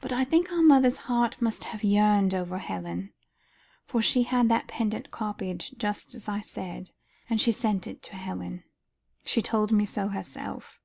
But 0.00 0.12
I 0.12 0.22
think 0.22 0.52
our 0.52 0.62
mother's 0.62 0.96
heart 1.10 1.42
must 1.42 1.64
have 1.64 1.82
yearned 1.82 2.32
over 2.34 2.58
Helen, 2.58 3.12
for 3.84 4.00
she 4.00 4.22
had 4.22 4.48
that 4.48 4.68
pendant 4.68 5.10
copied, 5.10 5.70
just 5.76 6.14
as 6.14 6.28
I 6.28 6.40
said, 6.40 6.92
and 7.28 7.40
she 7.40 7.50
sent 7.50 7.88
it 7.88 8.00
to 8.04 8.14
Helen. 8.14 8.62
She 9.24 9.42
told 9.42 9.72
me 9.72 9.84
so 9.84 10.06
herself. 10.06 10.78